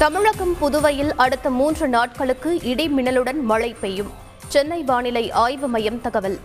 தமிழகம் 0.00 0.56
புதுவையில் 0.60 1.12
அடுத்த 1.16 1.50
மூன்று 1.50 1.88
நாட்களுக்கு 1.88 2.62
இடி 2.62 2.88
மின்னலுடன் 2.88 3.40
மழை 3.40 3.76
பெய்யும். 3.80 4.10
சென்னை 4.48 4.82
வானிலை 4.82 5.30
ஆய்வு 5.30 5.68
மையம் 5.68 6.00
தகவல். 6.00 6.40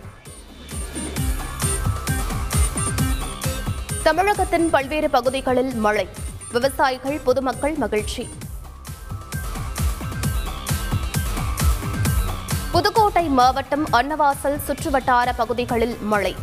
தமிழகத்தின் 4.02 4.70
பல்வேறு 4.70 5.10
பகுதிகளில் 5.10 5.74
மழை. 5.74 6.08
விவசாயிகள் 6.52 7.20
பொதுமக்கள் 7.24 7.74
மகிழ்ச்சி. 7.74 8.28
புதுக்கோட்டை 12.72 13.28
மாவட்டம் 13.28 13.88
அன்னவாசல் 13.92 14.60
சுற்றுவட்டார 14.66 15.32
பகுதிகளில் 15.36 15.96
மழை. 16.00 16.34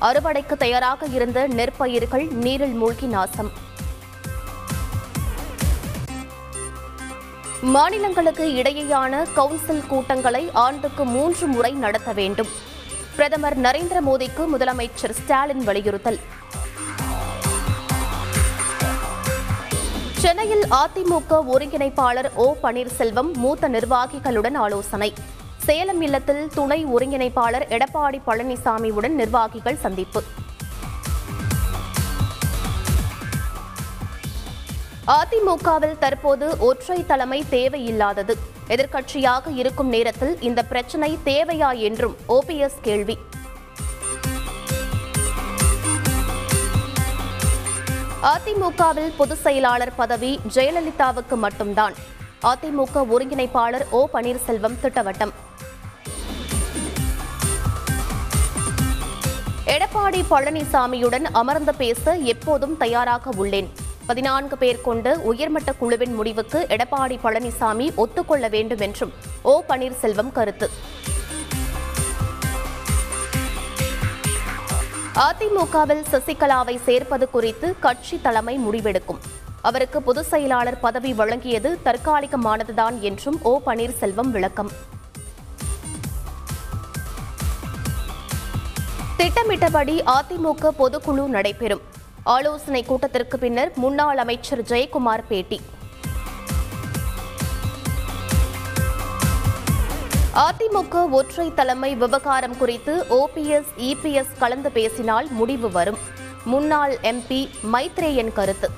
அறுவடைக்கு 0.00 0.52
தயாராக 0.52 1.06
இருந்த 1.06 1.48
நெற்பயிர்கள் 1.48 2.30
நீரில் 2.30 2.72
மூழ்கி 2.72 3.06
நாசம். 3.06 3.64
மாநிலங்களுக்கு 7.62 8.52
இடையேயான 8.52 9.26
கவுன்சில் 9.34 9.86
கூட்டங்களை 9.86 10.50
ஆண்டுக்கு 10.52 11.04
மூன்று 11.04 11.46
முறை 11.46 11.72
நடத்த 11.72 12.12
வேண்டும். 12.12 12.46
பிரதமர் 13.16 13.60
நரேந்திர 13.60 14.00
மோடிக்கு 14.06 14.46
முதலமைச்சர் 14.56 15.10
ஸ்டாலின் 15.10 15.64
வலியுறுத்தல். 15.64 16.18
சென்னையில் 20.12 20.62
அதிமுக 20.62 21.44
ஒருங்கிணைப்பாளர் 21.54 22.32
ஓ 22.34 22.54
பன்னீர்செல்வம் 22.62 23.32
மூத்த 23.32 23.68
நிர்வாகிகளுடன் 23.68 24.54
ஆலோசனை. 24.54 25.12
சேலம் 25.56 26.00
இல்லத்தில் 26.00 26.48
துணை 26.54 26.86
ஒருங்கிணைப்பாளர் 26.86 27.68
எடப்பாடி 27.68 28.20
பழனிசாமியுடன் 28.26 29.14
நிர்வாகிகள் 29.14 29.76
சந்திப்பு. 29.76 30.22
அதிமுகவில் 35.06 35.98
தற்போது 35.98 36.58
ஒற்றை 36.58 37.06
தலைமை 37.06 37.44
தேவையில்லாதது. 37.50 38.34
எதிர்க்கட்சியாக 38.68 39.56
இருக்கும் 39.56 39.88
நேரத்தில் 39.88 40.40
இந்த 40.40 40.62
பிரச்சனை 40.62 41.18
தேவையா 41.24 41.78
என்றும் 41.78 42.16
ஓபிஎஸ் 42.28 42.80
கேள்வி. 42.82 43.18
அதிமுகவில் 48.22 49.12
பொதுச் 49.16 49.40
செயலாளர் 49.40 49.94
பதவி 49.94 50.40
ஜெயலலிதாவுக்கு 50.54 51.36
மட்டும்தான். 51.36 51.94
அதிமுக 52.42 53.04
ஒருங்கிணைப்பாளர் 53.14 53.88
ஓ 53.90 54.08
பன்னீர்செல்வம் 54.12 54.78
திட்டவட்டம். 54.82 55.32
எடப்பாடி 59.66 60.24
பழனிசாமியுடன் 60.30 61.24
அமர்ந்து 61.32 61.74
பேச 61.74 62.14
எப்போதும் 62.14 62.76
தயாராக 62.76 63.30
உள்ளேன். 63.36 63.84
பதினான்கு 64.06 64.58
பேர் 64.58 64.80
கொண்ட 64.80 65.18
உயர்மட்ட 65.18 65.72
குழுவின் 65.72 66.14
முடிவுக்கு 66.14 66.66
எடப்பாடி 66.68 67.18
பழனிசாமி 67.24 67.94
ஒத்துக்கொள்ள 67.94 68.48
வேண்டும் 68.48 68.78
என்றும் 68.78 69.12
ஓ 69.42 69.62
பன்னீர்செல்வம் 69.68 70.32
கருத்து. 70.32 70.70
அதிமுகவில் 75.14 76.04
சசிகலாவை 76.12 76.82
சேர்ப்பது 76.82 77.30
குறித்து 77.30 77.78
கட்சி 77.78 78.20
தலைமை 78.22 78.58
முடிவெடுக்கும். 78.58 79.18
அவருக்கு 79.62 80.02
பொதுச் 80.02 80.24
செயலாளர் 80.24 80.80
பதவி 80.80 81.12
வழங்கியது 81.12 81.76
தற்காலிகமானதுதான் 81.84 83.00
என்றும் 83.00 83.42
ஓ 83.42 83.60
பன்னீர்செல்வம் 83.66 84.30
விளக்கம். 84.30 84.70
திட்டமிட்டபடி 89.16 90.02
அதிமுக 90.02 90.68
பொதுக்குழு 90.78 91.26
நடைபெறும். 91.26 91.95
ஆலோசனை 92.34 92.82
கூட்டத்திற்கு 92.84 93.38
பின்னர் 93.38 93.72
முன்னாள் 93.74 94.18
அமைச்சர் 94.18 94.62
ஜெயக்குமார் 94.62 95.22
பேட்டி. 95.28 95.60
அதிமுக 100.34 101.10
ஒற்றை 101.10 101.54
தலைமை 101.54 101.94
விவகாரம் 101.94 102.56
குறித்து 102.56 103.06
ஓபிஎஸ் 103.10 103.70
இபிஎஸ் 103.76 104.32
கலந்து 104.38 104.70
பேசினால் 104.70 105.28
முடிவு 105.30 105.70
வரும். 105.70 105.98
முன்னாள் 106.44 106.98
எம்பி 107.02 107.48
மைத்ரேயன் 107.72 108.32
கருத்து. 108.32 108.70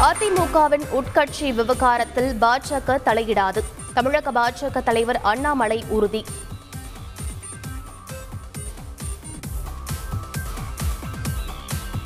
அதிமுகவின் 0.00 0.86
உட்கட்சி 0.92 1.54
விவகாரத்தில் 1.54 2.36
பாஜக 2.40 2.98
தலையிடாது. 3.04 3.62
தமிழக 3.94 4.32
பாஜக 4.32 4.82
தலைவர் 4.82 5.20
அண்ணாமலை 5.20 5.84
உறுதி. 5.88 6.24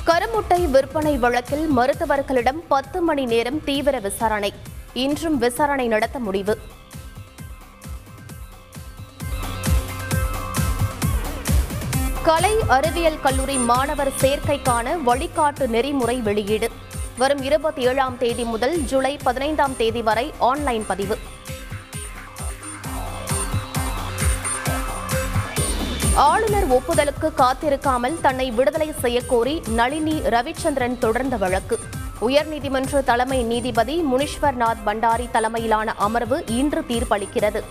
கருமுட்டை 0.07 0.69
விற்பனை 0.69 1.17
வழக்கில் 1.17 1.67
மருத்துவர்களிடம் 1.67 2.63
பத்து 2.67 3.01
மணி 3.01 3.25
நேரம் 3.25 3.63
தீவிர 3.63 3.99
விசாரணை. 3.99 4.53
இன்றும் 4.93 5.37
விசாரணை 5.37 5.87
நடத்த 5.87 6.19
முடிவு. 6.19 6.57
கலை 12.23 12.55
அறிவியல் 12.67 13.19
கல்லூரி 13.19 13.55
மாணவர் 13.55 14.11
சேர்க்கைக்கான 14.21 14.95
வழிகாட்டு 15.05 15.67
நெறிமுறை 15.67 16.21
வெளியீடு. 16.21 16.69
வரும் 17.17 17.41
இருபத்தி 17.41 17.81
ஏழாம் 17.81 18.17
தேதி 18.17 18.43
முதல் 18.43 18.79
ஜூலை 18.83 19.17
பதினைந்தாம் 19.23 19.75
தேதி 19.77 20.01
வரை 20.01 20.33
ஆன்லைன் 20.39 20.85
பதிவு. 20.85 21.17
ஆளுநர் 26.15 26.67
ஒப்புதலுக்கு 26.67 27.31
காத்திருக்காமல் 27.37 28.21
தன்னை 28.21 28.51
விடுதலை 28.51 28.93
செய்யக்கோரி 29.01 29.67
நளினி 29.67 30.19
ரவிச்சந்திரன் 30.19 30.97
தொடர்ந்த 30.97 31.37
வழக்கு. 31.37 31.79
உயர்நீதிமன்ற 32.21 33.03
தலைமை 33.03 33.43
நீதிபதி 33.43 34.01
முனீஸ்வர்நாத் 34.01 34.83
பண்டாரி 34.85 35.31
தலைமையிலான 35.31 35.93
அமர்வு 35.93 36.43
இன்று 36.47 36.81
தீர்ப்பளிக்கிறது. 36.81 37.63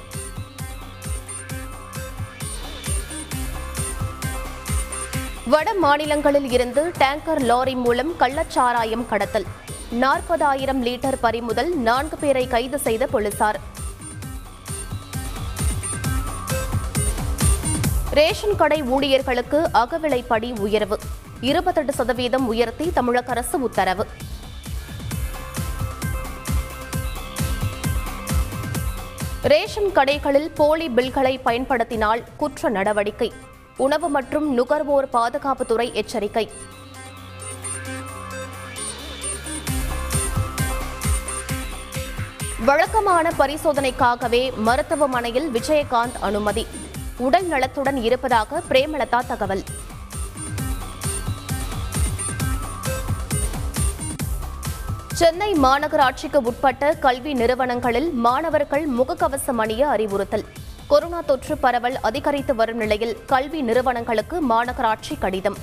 வட 5.46 5.74
மாநிலங்களில் 5.74 6.50
இருந்து 6.50 6.92
டேங்கர் 6.98 7.40
லாரி 7.40 7.74
மூலம் 7.74 8.12
கள்ளச்சாராயம் 8.18 9.06
கடத்தல். 9.06 9.46
நாற்பதாயிரம் 9.90 10.84
லிட்டர் 10.84 11.18
பறிமுதல் 11.20 11.76
நான்கு 11.76 12.16
பேரை 12.16 12.48
கைது 12.48 12.78
செய்த 12.78 13.06
போலீசார். 13.06 13.60
ரேஷன் 18.14 18.56
கடை 18.56 18.82
ஊழியர்களுக்கு 18.82 19.68
அகவிலைப்படி 19.74 20.58
உயர்வு. 20.58 20.98
இருபத்தெட்டு 21.40 21.92
சதவீதம் 21.92 22.46
உயர்த்தி 22.46 22.92
தமிழக 22.92 23.30
அரசு 23.30 23.60
உத்தரவு. 23.60 24.06
ரேஷன் 29.42 29.92
கடைகளில் 29.94 30.54
போலி 30.54 30.88
பில்களை 30.88 31.38
பயன்படுத்தினால் 31.38 32.24
குற்ற 32.36 32.68
நடவடிக்கை. 32.68 33.32
உணவு 33.76 34.08
மற்றும் 34.08 34.54
நுகர்வோர் 34.54 35.08
பாதுகாப்புத்துறை 35.12 35.92
எச்சரிக்கை. 35.92 36.50
வழக்கமான 42.64 43.32
பரிசோதனைக்காகவே 43.38 44.56
மருத்துவமனையில் 44.56 45.50
விஜயகாந்த் 45.52 46.20
அனுமதி. 46.20 46.66
உடல் 47.26 47.46
நலத்துடன் 47.46 47.98
இருப்பதாக 48.08 48.62
பிரேமலதா 48.68 49.20
தகவல். 49.26 49.64
சென்னை 55.12 55.52
மாநகராட்சிக்கு 55.52 56.38
உட்பட்ட 56.42 56.92
கல்வி 57.04 57.32
நிறுவனங்களில் 57.32 58.08
மாணவர்கள் 58.26 58.86
முகக்கவசம் 58.88 59.60
அணிய 59.64 59.88
அறிவுறுத்தல். 59.88 60.44
கொரோனா 60.88 61.20
தொற்று 61.20 61.56
பரவல் 61.58 61.98
அதிகரித்து 62.00 62.54
வரும் 62.54 62.76
நிலையில் 62.76 63.14
கல்வி 63.26 63.60
நிறுவனங்களுக்கு 63.62 64.38
மாநகராட்சி 64.48 65.14
கடிதம். 65.18 65.58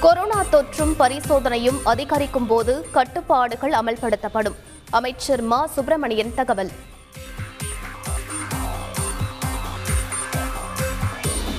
கொரோனா 0.00 0.40
தொற்றும் 0.52 0.94
பரிசோதனையும் 0.98 1.80
அதிகரிக்கும் 1.84 2.46
போது 2.46 2.74
கட்டுப்பாடுகள் 2.90 3.76
அமல்படுத்தப்படும். 3.80 4.58
அமைச்சர் 4.90 5.40
மா. 5.40 5.66
சுப்பிரமணியன் 5.66 6.34
தகவல். 6.34 6.70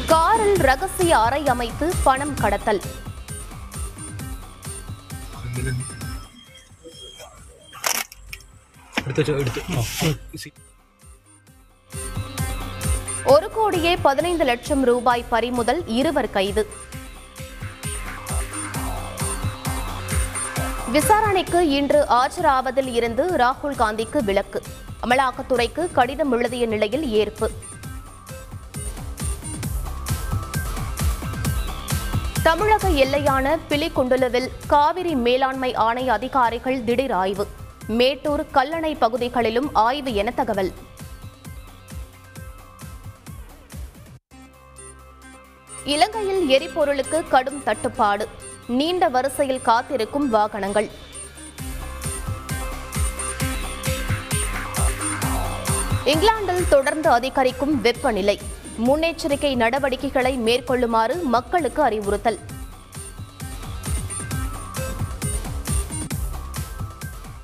காரில் 0.07 0.55
ரகசிய 0.55 1.17
அறை 1.17 1.47
அமைத்து 1.47 1.93
பணம் 2.03 2.33
கடத்தல். 2.33 2.81
ஒரு 13.25 13.51
கோடியே 13.51 13.95
பதினைந்து 13.95 14.45
லட்சம் 14.45 14.83
ரூபாய் 14.83 15.25
பறிமுதல் 15.29 15.87
இருவர் 15.87 16.29
கைது. 16.29 16.67
விசாரணைக்கு 20.91 21.69
இன்று 21.69 22.05
ஆஜராவதில் 22.09 22.91
இருந்து 22.93 23.23
ராகுல் 23.35 23.75
காந்திக்கு 23.79 24.23
விலக்கு. 24.23 24.61
அமலாக்கத்துறைக்கு 25.03 25.91
கடிதம் 25.91 26.31
எழுதிய 26.31 26.65
நிலையில் 26.65 27.09
ஏற்பு. 27.09 27.51
தமிழக 32.43 32.89
எல்லையான 32.89 33.57
பிலிகுண்டுலுவில் 33.69 34.49
காவிரி 34.67 35.15
மேலாண்மை 35.15 35.73
ஆணைய 35.73 36.07
அதிகாரிகள் 36.07 36.83
திடீர் 36.83 37.11
ஆய்வு. 37.11 37.47
மேட்டூர் 37.87 38.45
கல்லணை 38.53 38.95
பகுதிகளிலும் 38.99 39.69
ஆய்வு 39.73 40.13
என 40.13 40.31
தகவல். 40.31 40.73
இலங்கையில் 45.85 46.49
எரிபொருளுக்கு 46.49 47.27
கடும் 47.27 47.63
தட்டுப்பாடு. 47.63 48.27
நீண்ட 48.69 49.09
வரிசையில் 49.09 49.61
காத்திருக்கும் 49.61 50.29
வாகனங்கள். 50.29 50.89
இங்கிலாந்தில் 56.05 56.67
தொடர்ந்து 56.67 57.09
அதிகரிக்கும் 57.09 57.81
வெப்பநிலை. 57.81 58.39
முன்னெச்சரிக்கை 58.87 59.55
நடவடிக்கைகளை 59.55 60.37
மேற்கொள்ளுமாறு 60.37 61.21
மக்களுக்கு 61.23 61.81
அறிவுறுத்தல். 61.83 62.39